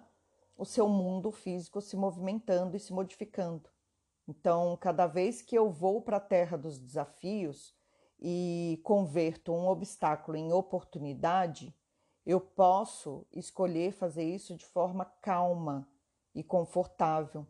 o 0.55 0.65
seu 0.65 0.87
mundo 0.87 1.31
físico 1.31 1.81
se 1.81 1.95
movimentando 1.95 2.75
e 2.75 2.79
se 2.79 2.93
modificando. 2.93 3.69
Então, 4.27 4.77
cada 4.77 5.07
vez 5.07 5.41
que 5.41 5.57
eu 5.57 5.71
vou 5.71 6.01
para 6.01 6.17
a 6.17 6.21
terra 6.21 6.55
dos 6.55 6.77
desafios 6.77 7.73
e 8.19 8.79
converto 8.83 9.51
um 9.51 9.67
obstáculo 9.67 10.37
em 10.37 10.53
oportunidade, 10.53 11.73
eu 12.25 12.39
posso 12.39 13.25
escolher 13.31 13.91
fazer 13.91 14.23
isso 14.23 14.55
de 14.55 14.65
forma 14.65 15.05
calma 15.05 15.87
e 16.35 16.43
confortável. 16.43 17.47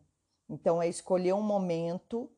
Então, 0.48 0.80
é 0.80 0.88
escolher 0.88 1.34
um 1.34 1.42
momento 1.42 2.30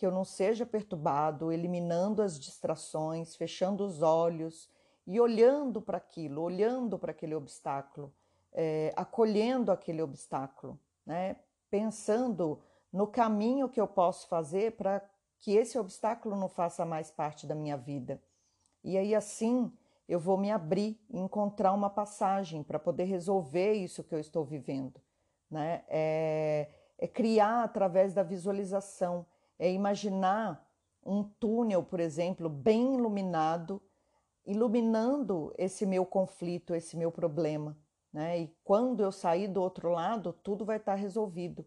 que 0.00 0.06
eu 0.06 0.10
não 0.10 0.24
seja 0.24 0.64
perturbado, 0.64 1.52
eliminando 1.52 2.22
as 2.22 2.40
distrações, 2.40 3.36
fechando 3.36 3.84
os 3.84 4.00
olhos 4.00 4.66
e 5.06 5.20
olhando 5.20 5.82
para 5.82 5.98
aquilo, 5.98 6.40
olhando 6.40 6.98
para 6.98 7.10
aquele 7.10 7.34
obstáculo, 7.34 8.10
é, 8.50 8.94
acolhendo 8.96 9.70
aquele 9.70 10.00
obstáculo, 10.00 10.80
né? 11.04 11.36
pensando 11.68 12.62
no 12.90 13.06
caminho 13.06 13.68
que 13.68 13.78
eu 13.78 13.86
posso 13.86 14.26
fazer 14.26 14.72
para 14.72 15.02
que 15.38 15.54
esse 15.54 15.78
obstáculo 15.78 16.34
não 16.34 16.48
faça 16.48 16.82
mais 16.86 17.10
parte 17.10 17.46
da 17.46 17.54
minha 17.54 17.76
vida. 17.76 18.22
E 18.82 18.96
aí 18.96 19.14
assim 19.14 19.70
eu 20.08 20.18
vou 20.18 20.38
me 20.38 20.50
abrir 20.50 20.98
e 21.10 21.18
encontrar 21.18 21.74
uma 21.74 21.90
passagem 21.90 22.62
para 22.62 22.78
poder 22.78 23.04
resolver 23.04 23.74
isso 23.74 24.02
que 24.02 24.14
eu 24.14 24.18
estou 24.18 24.46
vivendo. 24.46 24.98
Né? 25.50 25.84
É, 25.88 26.70
é 26.98 27.06
criar 27.06 27.64
através 27.64 28.14
da 28.14 28.22
visualização 28.22 29.26
é 29.60 29.70
imaginar 29.70 30.66
um 31.04 31.22
túnel, 31.22 31.82
por 31.82 32.00
exemplo, 32.00 32.48
bem 32.48 32.94
iluminado, 32.94 33.80
iluminando 34.46 35.52
esse 35.58 35.84
meu 35.84 36.06
conflito, 36.06 36.74
esse 36.74 36.96
meu 36.96 37.12
problema. 37.12 37.76
Né? 38.10 38.40
E 38.40 38.56
quando 38.64 39.02
eu 39.02 39.12
sair 39.12 39.48
do 39.48 39.60
outro 39.60 39.90
lado, 39.90 40.32
tudo 40.32 40.64
vai 40.64 40.78
estar 40.78 40.94
resolvido. 40.94 41.64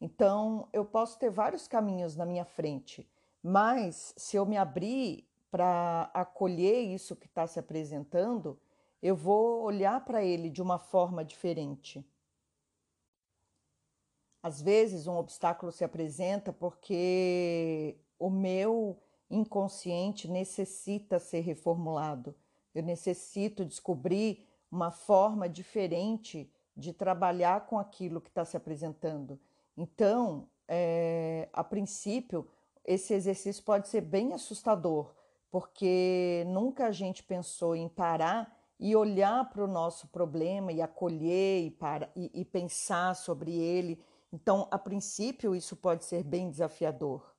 Então, 0.00 0.68
eu 0.72 0.84
posso 0.84 1.18
ter 1.20 1.30
vários 1.30 1.68
caminhos 1.68 2.16
na 2.16 2.26
minha 2.26 2.44
frente, 2.44 3.08
mas 3.40 4.12
se 4.16 4.36
eu 4.36 4.44
me 4.44 4.56
abrir 4.56 5.24
para 5.48 6.10
acolher 6.12 6.80
isso 6.80 7.14
que 7.14 7.26
está 7.26 7.46
se 7.46 7.60
apresentando, 7.60 8.58
eu 9.00 9.14
vou 9.14 9.62
olhar 9.62 10.04
para 10.04 10.22
ele 10.22 10.50
de 10.50 10.60
uma 10.60 10.78
forma 10.78 11.24
diferente. 11.24 12.04
Às 14.46 14.62
vezes, 14.62 15.08
um 15.08 15.16
obstáculo 15.16 15.72
se 15.72 15.82
apresenta 15.82 16.52
porque 16.52 17.96
o 18.16 18.30
meu 18.30 18.96
inconsciente 19.28 20.28
necessita 20.28 21.18
ser 21.18 21.40
reformulado. 21.40 22.32
Eu 22.72 22.84
necessito 22.84 23.64
descobrir 23.64 24.46
uma 24.70 24.92
forma 24.92 25.48
diferente 25.48 26.48
de 26.76 26.92
trabalhar 26.92 27.66
com 27.66 27.76
aquilo 27.76 28.20
que 28.20 28.28
está 28.28 28.44
se 28.44 28.56
apresentando. 28.56 29.36
Então, 29.76 30.46
é, 30.68 31.48
a 31.52 31.64
princípio, 31.64 32.46
esse 32.84 33.14
exercício 33.14 33.64
pode 33.64 33.88
ser 33.88 34.02
bem 34.02 34.32
assustador, 34.32 35.12
porque 35.50 36.44
nunca 36.46 36.86
a 36.86 36.92
gente 36.92 37.20
pensou 37.20 37.74
em 37.74 37.88
parar 37.88 38.56
e 38.78 38.94
olhar 38.94 39.50
para 39.50 39.64
o 39.64 39.66
nosso 39.66 40.06
problema 40.06 40.70
e 40.70 40.80
acolher 40.80 41.64
e, 41.64 41.70
para, 41.72 42.08
e, 42.14 42.30
e 42.32 42.44
pensar 42.44 43.16
sobre 43.16 43.52
ele 43.52 44.00
então, 44.36 44.68
a 44.70 44.78
princípio, 44.78 45.56
isso 45.56 45.74
pode 45.74 46.04
ser 46.04 46.22
bem 46.22 46.50
desafiador. 46.50 47.34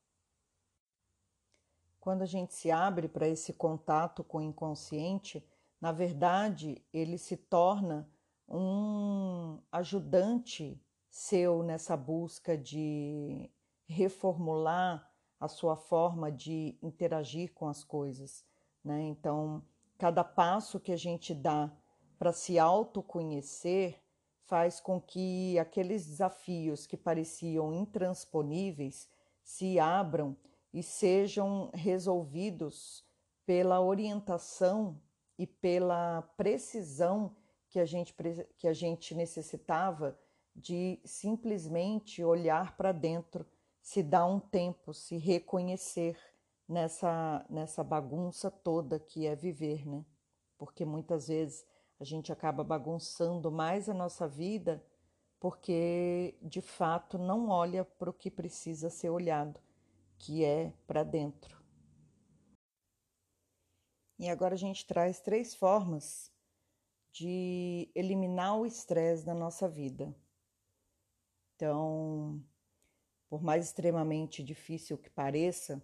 Quando 2.00 2.24
a 2.24 2.25
gente 2.25 2.56
se 2.56 2.72
abre 2.72 3.08
para 3.08 3.27
esse 3.27 3.54
contato 3.54 4.24
com 4.24 4.39
o 4.39 4.42
inconsciente, 4.42 5.48
na 5.80 5.92
verdade, 5.92 6.84
ele 6.92 7.20
se 7.20 7.38
torna 7.38 8.10
um 8.50 9.62
ajudante 9.72 10.84
seu 11.08 11.62
nessa 11.62 11.96
busca 11.96 12.58
de 12.58 13.48
reformular 13.86 15.08
a 15.39 15.48
sua 15.48 15.75
forma 15.75 16.32
de 16.32 16.80
interagir 16.82 17.54
com 17.54 17.68
as 17.68 17.84
coisas. 17.84 18.44
Né? 18.84 19.04
Então, 19.04 19.63
cada 20.00 20.24
passo 20.24 20.80
que 20.80 20.92
a 20.92 20.98
gente 20.98 21.36
dá 21.36 21.72
para 22.18 22.34
se 22.34 22.58
autoconhecer 22.58 24.04
faz 24.48 24.80
com 24.80 25.00
que 25.00 25.60
aqueles 25.60 26.06
desafios 26.06 26.88
que 26.88 26.96
pareciam 26.96 27.74
intransponíveis 27.74 29.10
se 29.44 29.77
abram 29.77 30.36
e 30.74 30.82
sejam 30.82 31.70
resolvidos 31.74 33.06
pela 33.46 33.82
orientação 33.82 35.00
e 35.38 35.46
pela 35.46 36.22
precisão 36.36 37.36
que 37.70 37.80
a 37.80 37.86
gente, 37.86 38.16
que 38.58 38.68
a 38.68 38.74
gente 38.74 39.13
necessitava 39.13 40.18
de 40.56 41.00
simplesmente 41.04 42.24
olhar 42.24 42.75
para 42.75 42.92
dentro, 42.92 43.46
se 43.82 44.01
dar 44.01 44.25
um 44.25 44.39
tempo, 44.39 44.94
se 44.94 45.18
reconhecer 45.18 46.18
nessa, 46.68 47.46
nessa 47.50 47.84
bagunça 47.84 48.50
toda 48.50 49.00
que 49.00 49.27
é 49.27 49.36
viver, 49.36 49.86
né? 49.86 50.06
Porque 50.58 50.84
muitas 50.84 51.27
vezes 51.27 51.66
a 52.00 52.04
gente 52.04 52.32
acaba 52.32 52.63
bagunçando 52.63 53.51
mais 53.51 53.89
a 53.89 53.94
nossa 53.94 54.27
vida 54.27 54.84
porque 55.39 56.36
de 56.42 56.62
fato 56.62 57.18
não 57.18 57.50
olha 57.50 57.86
para 57.86 58.10
o 58.10 58.13
que 58.13 58.32
precisa 58.32 58.89
ser 58.89 59.10
olhado, 59.10 59.60
que 60.18 60.44
é 60.44 60.74
para 60.86 61.04
dentro. 61.04 61.63
E 64.20 64.30
agora 64.30 64.56
a 64.56 64.58
gente 64.58 64.86
traz 64.86 65.20
três 65.20 65.54
formas 65.54 66.32
de 67.12 67.89
eliminar 67.94 68.58
o 68.58 68.66
estresse 68.66 69.24
da 69.24 69.34
nossa 69.34 69.70
vida. 69.70 70.16
Então, 71.56 72.44
por 73.30 73.44
mais 73.44 73.66
extremamente 73.66 74.44
difícil 74.44 74.98
que 74.98 75.10
pareça, 75.10 75.84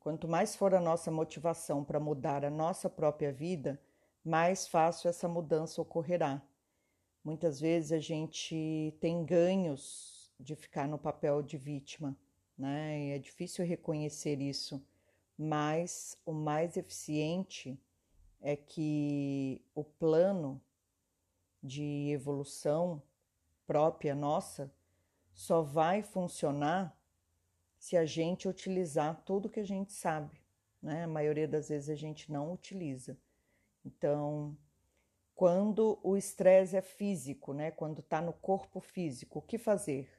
quanto 0.00 0.26
mais 0.26 0.56
for 0.56 0.74
a 0.74 0.80
nossa 0.80 1.10
motivação 1.10 1.84
para 1.84 2.00
mudar 2.00 2.44
a 2.44 2.50
nossa 2.50 2.90
própria 2.90 3.32
vida, 3.32 3.80
mais 4.24 4.66
fácil 4.68 5.08
essa 5.08 5.28
mudança 5.28 5.80
ocorrerá. 5.80 6.42
Muitas 7.24 7.60
vezes 7.60 7.92
a 7.92 7.98
gente 7.98 8.96
tem 9.00 9.24
ganhos 9.24 10.32
de 10.38 10.54
ficar 10.54 10.86
no 10.86 10.98
papel 10.98 11.42
de 11.42 11.56
vítima, 11.56 12.16
né? 12.56 13.06
E 13.06 13.10
é 13.12 13.18
difícil 13.18 13.64
reconhecer 13.64 14.40
isso, 14.40 14.82
mas 15.36 16.16
o 16.24 16.32
mais 16.32 16.76
eficiente 16.76 17.78
é 18.40 18.56
que 18.56 19.60
o 19.74 19.82
plano 19.82 20.60
de 21.62 22.10
evolução 22.10 23.02
própria 23.66 24.14
nossa 24.14 24.72
só 25.34 25.62
vai 25.62 26.02
funcionar 26.02 26.96
se 27.78 27.96
a 27.96 28.04
gente 28.04 28.48
utilizar 28.48 29.22
tudo 29.24 29.48
que 29.48 29.60
a 29.60 29.64
gente 29.64 29.92
sabe, 29.92 30.40
né? 30.82 31.04
A 31.04 31.08
maioria 31.08 31.46
das 31.46 31.68
vezes 31.68 31.88
a 31.88 31.94
gente 31.94 32.32
não 32.32 32.52
utiliza. 32.52 33.16
Então, 33.84 34.56
quando 35.34 35.98
o 36.02 36.16
estresse 36.16 36.76
é 36.76 36.82
físico, 36.82 37.52
né? 37.52 37.70
Quando 37.70 38.00
está 38.00 38.20
no 38.20 38.32
corpo 38.32 38.80
físico, 38.80 39.38
o 39.38 39.42
que 39.42 39.56
fazer? 39.56 40.10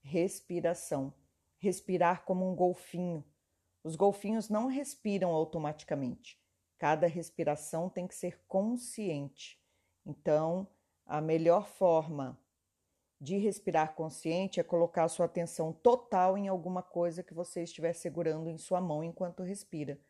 Respiração. 0.00 1.12
Respirar 1.58 2.24
como 2.24 2.50
um 2.50 2.54
golfinho. 2.54 3.24
Os 3.82 3.96
golfinhos 3.96 4.48
não 4.48 4.66
respiram 4.66 5.30
automaticamente. 5.30 6.40
Cada 6.78 7.06
respiração 7.06 7.88
tem 7.88 8.06
que 8.06 8.14
ser 8.14 8.40
consciente. 8.46 9.60
Então, 10.06 10.68
a 11.04 11.20
melhor 11.20 11.66
forma 11.66 12.38
de 13.20 13.36
respirar 13.36 13.94
consciente 13.94 14.60
é 14.60 14.62
colocar 14.62 15.08
sua 15.08 15.26
atenção 15.26 15.72
total 15.72 16.38
em 16.38 16.48
alguma 16.48 16.82
coisa 16.82 17.22
que 17.22 17.34
você 17.34 17.64
estiver 17.64 17.92
segurando 17.92 18.48
em 18.48 18.56
sua 18.56 18.80
mão 18.80 19.04
enquanto 19.04 19.42
respira. 19.42 20.00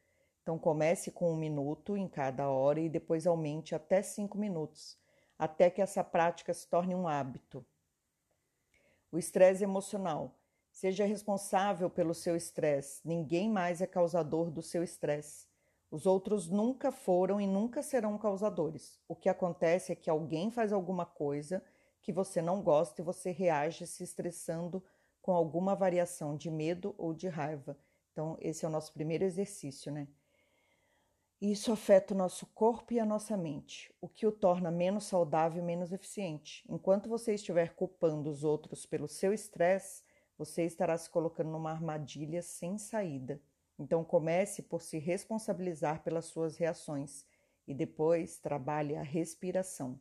Então, 0.42 0.58
comece 0.58 1.10
com 1.10 1.32
um 1.32 1.36
minuto 1.36 1.96
em 1.96 2.08
cada 2.08 2.48
hora 2.48 2.80
e 2.80 2.88
depois 2.88 3.26
aumente 3.26 3.74
até 3.74 4.02
cinco 4.02 4.38
minutos, 4.38 4.98
até 5.38 5.70
que 5.70 5.82
essa 5.82 6.02
prática 6.02 6.52
se 6.54 6.68
torne 6.68 6.94
um 6.94 7.06
hábito. 7.06 7.64
O 9.12 9.18
estresse 9.18 9.64
emocional. 9.64 10.36
Seja 10.70 11.04
responsável 11.04 11.90
pelo 11.90 12.14
seu 12.14 12.36
estresse. 12.36 13.00
Ninguém 13.04 13.50
mais 13.50 13.80
é 13.80 13.86
causador 13.86 14.50
do 14.50 14.62
seu 14.62 14.84
estresse. 14.84 15.46
Os 15.90 16.06
outros 16.06 16.48
nunca 16.48 16.92
foram 16.92 17.40
e 17.40 17.46
nunca 17.46 17.82
serão 17.82 18.16
causadores. 18.16 19.00
O 19.08 19.16
que 19.16 19.28
acontece 19.28 19.90
é 19.90 19.96
que 19.96 20.08
alguém 20.08 20.50
faz 20.50 20.72
alguma 20.72 21.04
coisa 21.04 21.62
que 22.00 22.12
você 22.12 22.40
não 22.40 22.62
gosta 22.62 23.00
e 23.00 23.04
você 23.04 23.32
reage 23.32 23.86
se 23.86 24.04
estressando 24.04 24.82
com 25.20 25.32
alguma 25.32 25.74
variação 25.74 26.36
de 26.36 26.50
medo 26.50 26.94
ou 26.96 27.12
de 27.12 27.28
raiva. 27.28 27.76
Então, 28.12 28.36
esse 28.40 28.64
é 28.64 28.68
o 28.68 28.70
nosso 28.70 28.92
primeiro 28.92 29.24
exercício, 29.24 29.90
né? 29.92 30.06
Isso 31.40 31.72
afeta 31.72 32.12
o 32.12 32.16
nosso 32.16 32.46
corpo 32.48 32.92
e 32.92 33.00
a 33.00 33.06
nossa 33.06 33.36
mente, 33.36 33.92
o 34.00 34.08
que 34.08 34.26
o 34.26 34.32
torna 34.32 34.70
menos 34.70 35.04
saudável 35.04 35.62
e 35.62 35.64
menos 35.64 35.90
eficiente. 35.90 36.64
Enquanto 36.68 37.08
você 37.08 37.34
estiver 37.34 37.74
culpando 37.74 38.28
os 38.30 38.44
outros 38.44 38.84
pelo 38.84 39.08
seu 39.08 39.32
estresse, 39.32 40.02
você 40.36 40.64
estará 40.64 40.96
se 40.98 41.08
colocando 41.08 41.50
numa 41.50 41.70
armadilha 41.70 42.42
sem 42.42 42.76
saída. 42.76 43.40
Então 43.78 44.04
comece 44.04 44.62
por 44.62 44.82
se 44.82 44.98
responsabilizar 44.98 46.02
pelas 46.02 46.26
suas 46.26 46.56
reações 46.58 47.24
e 47.66 47.74
depois 47.74 48.38
trabalhe 48.38 48.94
a 48.96 49.02
respiração 49.02 49.98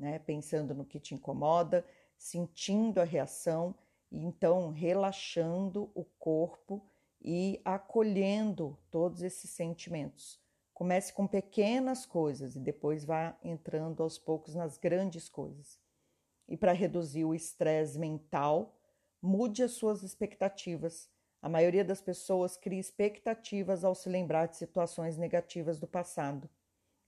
né? 0.00 0.18
Pensando 0.18 0.74
no 0.74 0.86
que 0.86 0.98
te 0.98 1.14
incomoda, 1.14 1.86
sentindo 2.16 3.00
a 3.00 3.04
reação 3.04 3.74
e 4.10 4.18
então 4.18 4.70
relaxando 4.70 5.90
o 5.94 6.04
corpo 6.18 6.82
e 7.20 7.60
acolhendo 7.64 8.78
todos 8.90 9.22
esses 9.22 9.50
sentimentos. 9.50 10.39
Comece 10.80 11.12
com 11.12 11.26
pequenas 11.26 12.06
coisas 12.06 12.56
e 12.56 12.58
depois 12.58 13.04
vá 13.04 13.36
entrando 13.44 14.02
aos 14.02 14.16
poucos 14.16 14.54
nas 14.54 14.78
grandes 14.78 15.28
coisas. 15.28 15.78
E 16.48 16.56
para 16.56 16.72
reduzir 16.72 17.22
o 17.22 17.34
estresse 17.34 17.98
mental, 17.98 18.74
mude 19.20 19.62
as 19.62 19.72
suas 19.72 20.02
expectativas. 20.02 21.10
A 21.42 21.50
maioria 21.50 21.84
das 21.84 22.00
pessoas 22.00 22.56
cria 22.56 22.80
expectativas 22.80 23.84
ao 23.84 23.94
se 23.94 24.08
lembrar 24.08 24.46
de 24.46 24.56
situações 24.56 25.18
negativas 25.18 25.78
do 25.78 25.86
passado 25.86 26.48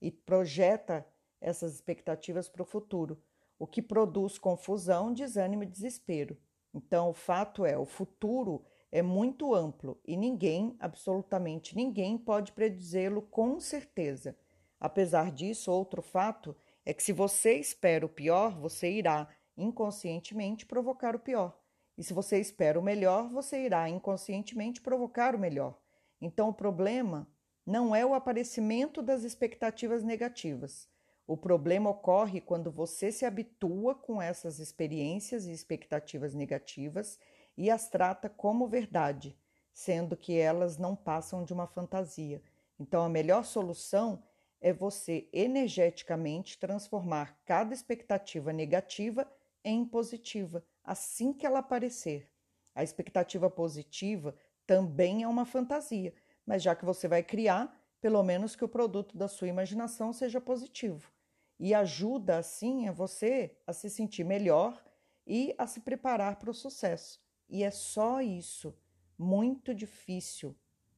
e 0.03 0.11
projeta 0.11 1.07
essas 1.41 1.73
expectativas 1.73 2.51
para 2.51 2.61
o 2.61 2.67
futuro, 2.67 3.23
o 3.59 3.67
que 3.67 3.81
produz 3.81 4.37
confusão, 4.37 5.15
desânimo 5.15 5.63
e 5.63 5.67
desespero. 5.67 6.37
Então, 6.75 7.09
o 7.09 7.15
fato 7.15 7.65
é, 7.65 7.79
o 7.79 7.87
futuro 7.87 8.67
é 8.93 9.01
muito 9.01 9.55
amplo 9.55 9.99
e 10.07 10.17
ninguém, 10.17 10.77
absolutamente 10.79 11.75
ninguém, 11.75 12.19
pode 12.19 12.53
predizê-lo 12.53 13.23
com 13.23 13.59
certeza. 13.59 14.37
Apesar 14.79 15.33
disso, 15.33 15.73
outro 15.73 16.03
fato 16.03 16.55
é 16.85 16.93
que 16.93 17.03
se 17.03 17.13
você 17.13 17.55
espera 17.55 18.05
o 18.05 18.09
pior, 18.09 18.61
você 18.61 18.93
irá 18.93 19.27
inconscientemente 19.57 20.67
provocar 20.67 21.17
o 21.17 21.21
pior. 21.21 21.59
E 21.97 22.05
se 22.05 22.13
você 22.13 22.39
espera 22.39 22.79
o 22.79 22.83
melhor, 22.83 23.31
você 23.31 23.65
irá 23.65 23.89
inconscientemente 23.89 24.81
provocar 24.81 25.35
o 25.35 25.39
melhor. 25.39 25.79
Então, 26.21 26.51
o 26.51 26.55
problema 26.55 27.27
não 27.65 27.97
é 27.97 28.05
o 28.05 28.15
aparecimento 28.15 29.01
das 29.01 29.23
expectativas 29.23 30.03
negativas, 30.03 30.89
o 31.27 31.37
problema 31.37 31.89
ocorre 31.89 32.41
quando 32.41 32.71
você 32.71 33.13
se 33.13 33.25
habitua 33.25 33.95
com 33.95 34.21
essas 34.21 34.59
experiências 34.59 35.47
e 35.47 35.53
expectativas 35.53 36.35
negativas 36.35 37.19
e 37.63 37.71
as 37.71 37.89
trata 37.89 38.29
como 38.29 38.67
verdade, 38.67 39.39
sendo 39.73 40.17
que 40.17 40.37
elas 40.37 40.79
não 40.79 40.97
passam 40.97 41.45
de 41.45 41.53
uma 41.53 41.69
fantasia. 41.69 42.43
Então, 42.77 43.05
a 43.05 43.09
melhor 43.09 43.45
solução 43.45 44.21
é 44.61 44.73
você 44.73 45.29
energeticamente 45.33 46.59
transformar 46.59 47.39
cada 47.45 47.73
expectativa 47.73 48.53
negativa 48.53 49.33
em 49.65 49.85
positiva, 49.85 50.65
assim 50.83 51.33
que 51.33 51.47
ela 51.47 51.61
aparecer. 51.61 52.29
A 52.75 52.83
expectativa 52.83 53.49
positiva 53.49 54.35
também 54.67 55.23
é 55.23 55.29
uma 55.29 55.47
fantasia, 55.47 56.13
mas 56.45 56.65
já 56.65 56.75
que 56.75 56.85
você 56.85 57.07
vai 57.07 57.23
criar, 57.23 57.81
pelo 58.01 58.25
menos 58.25 58.57
que 58.57 58.65
o 58.65 58.69
produto 58.69 59.17
da 59.17 59.29
sua 59.29 59.47
imaginação 59.47 60.13
seja 60.13 60.41
positivo. 60.41 61.13
E 61.61 61.75
ajuda, 61.75 62.39
assim, 62.39 62.89
a 62.89 62.93
você 62.93 63.57
a 63.65 63.73
se 63.73 63.89
sentir 63.89 64.25
melhor 64.25 64.85
e 65.25 65.55
a 65.57 65.69
se 65.69 65.79
preparar 65.79 66.41
para 66.41 66.51
o 66.51 66.55
sucesso. 66.55 67.22
E 67.53 67.63
é 67.63 67.71
só 67.71 68.21
isso. 68.21 68.75
Muito 69.17 69.73
difícil, 69.73 70.57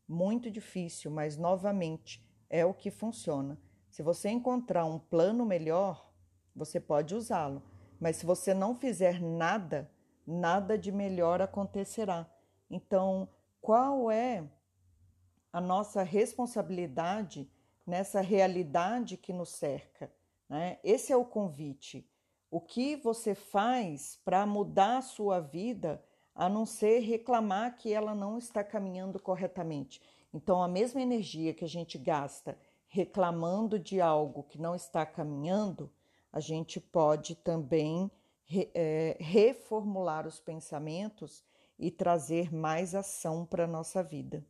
muito 0.08 0.50
difícil, 0.50 1.10
mas 1.10 1.36
novamente 1.36 2.24
é 2.48 2.64
o 2.64 2.72
que 2.72 2.90
funciona. 2.90 3.60
Se 3.90 4.02
você 4.02 4.30
encontrar 4.30 4.86
um 4.86 4.98
plano 4.98 5.44
melhor, 5.44 6.10
você 6.56 6.80
pode 6.80 7.14
usá-lo. 7.14 7.62
Mas 8.00 8.16
se 8.16 8.24
você 8.24 8.54
não 8.54 8.74
fizer 8.74 9.20
nada, 9.20 9.90
nada 10.26 10.78
de 10.78 10.90
melhor 10.90 11.42
acontecerá. 11.42 12.26
Então, 12.70 13.28
qual 13.60 14.10
é 14.10 14.48
a 15.52 15.60
nossa 15.60 16.02
responsabilidade 16.02 17.48
nessa 17.86 18.20
realidade 18.20 19.16
que 19.16 19.32
nos 19.32 19.50
cerca. 19.50 20.12
Né? 20.48 20.78
Esse 20.82 21.12
é 21.12 21.16
o 21.16 21.24
convite. 21.24 22.08
O 22.50 22.60
que 22.60 22.96
você 22.96 23.34
faz 23.34 24.20
para 24.24 24.46
mudar 24.46 24.98
a 24.98 25.02
sua 25.02 25.40
vida, 25.40 26.04
a 26.35 26.49
não 26.49 26.66
ser 26.66 27.01
reclamar 27.01 27.77
que 27.77 27.92
ela 27.92 28.14
não 28.14 28.38
está 28.38 28.64
caminhando 28.64 29.20
corretamente? 29.20 30.01
Então, 30.33 30.62
a 30.62 30.68
mesma 30.68 31.01
energia 31.01 31.55
que 31.55 31.64
a 31.64 31.68
gente 31.68 31.97
gasta 31.97 32.59
reclamando 32.88 33.79
de 33.79 34.01
algo 34.01 34.42
que 34.42 34.61
não 34.61 34.75
está 34.75 35.05
caminhando, 35.07 35.90
a 36.33 36.40
gente 36.40 36.81
pode 36.81 37.35
também 37.37 38.11
re, 38.44 38.70
é, 38.75 39.16
reformular 39.20 40.27
os 40.27 40.40
pensamentos 40.40 41.44
e 41.79 41.90
trazer 41.90 42.55
mais 42.55 42.94
ação 42.94 43.44
para 43.44 43.64
a 43.64 43.68
nossa 43.68 44.03
vida. 44.03 44.44